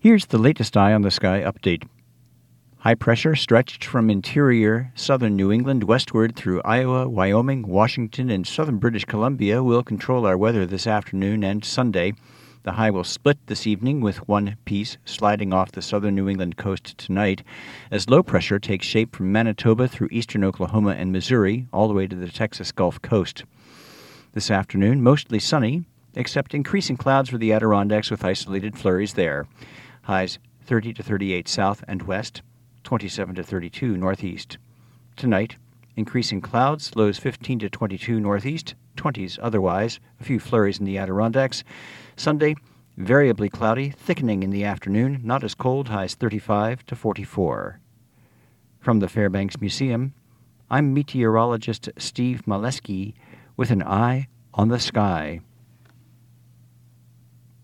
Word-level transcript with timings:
Here's 0.00 0.26
the 0.26 0.38
latest 0.38 0.76
Eye 0.76 0.92
on 0.92 1.02
the 1.02 1.10
Sky 1.10 1.40
update. 1.40 1.82
High 2.76 2.94
pressure 2.94 3.34
stretched 3.34 3.84
from 3.84 4.10
interior 4.10 4.92
southern 4.94 5.34
New 5.34 5.50
England 5.50 5.82
westward 5.82 6.36
through 6.36 6.62
Iowa, 6.64 7.08
Wyoming, 7.08 7.66
Washington, 7.66 8.30
and 8.30 8.46
southern 8.46 8.76
British 8.78 9.04
Columbia 9.04 9.60
will 9.60 9.82
control 9.82 10.24
our 10.24 10.38
weather 10.38 10.64
this 10.66 10.86
afternoon 10.86 11.42
and 11.42 11.64
Sunday. 11.64 12.12
The 12.62 12.74
high 12.74 12.92
will 12.92 13.02
split 13.02 13.38
this 13.46 13.66
evening 13.66 14.00
with 14.00 14.28
one 14.28 14.56
piece 14.64 14.98
sliding 15.04 15.52
off 15.52 15.72
the 15.72 15.82
southern 15.82 16.14
New 16.14 16.28
England 16.28 16.56
coast 16.56 16.96
tonight 16.96 17.42
as 17.90 18.08
low 18.08 18.22
pressure 18.22 18.60
takes 18.60 18.86
shape 18.86 19.16
from 19.16 19.32
Manitoba 19.32 19.88
through 19.88 20.10
eastern 20.12 20.44
Oklahoma 20.44 20.90
and 20.90 21.10
Missouri 21.10 21.66
all 21.72 21.88
the 21.88 21.94
way 21.94 22.06
to 22.06 22.14
the 22.14 22.28
Texas 22.28 22.70
Gulf 22.70 23.02
Coast. 23.02 23.42
This 24.32 24.48
afternoon, 24.48 25.02
mostly 25.02 25.40
sunny, 25.40 25.86
except 26.14 26.54
increasing 26.54 26.96
clouds 26.96 27.30
for 27.30 27.38
the 27.38 27.52
Adirondacks 27.52 28.10
with 28.10 28.24
isolated 28.24 28.76
flurries 28.76 29.14
there. 29.14 29.46
Highs 30.02 30.38
30 30.62 30.94
to 30.94 31.02
38 31.02 31.48
south 31.48 31.84
and 31.88 32.02
west, 32.02 32.42
27 32.84 33.34
to 33.36 33.42
32 33.42 33.96
northeast. 33.96 34.58
Tonight, 35.16 35.56
increasing 35.96 36.40
clouds, 36.40 36.94
lows 36.94 37.18
15 37.18 37.58
to 37.60 37.70
22 37.70 38.20
northeast, 38.20 38.74
20s 38.96 39.38
otherwise, 39.42 39.98
a 40.20 40.24
few 40.24 40.38
flurries 40.38 40.78
in 40.78 40.84
the 40.84 40.98
Adirondacks. 40.98 41.64
Sunday, 42.16 42.54
variably 42.96 43.48
cloudy, 43.48 43.90
thickening 43.90 44.42
in 44.42 44.50
the 44.50 44.64
afternoon, 44.64 45.20
not 45.24 45.42
as 45.44 45.54
cold, 45.54 45.88
highs 45.88 46.14
35 46.14 46.84
to 46.86 46.96
44. 46.96 47.80
From 48.80 49.00
the 49.00 49.08
Fairbanks 49.08 49.60
Museum, 49.60 50.14
I'm 50.70 50.92
meteorologist 50.92 51.88
Steve 51.96 52.42
Maleski 52.46 53.14
with 53.56 53.70
an 53.70 53.82
eye 53.82 54.28
on 54.54 54.68
the 54.68 54.78
sky. 54.78 55.40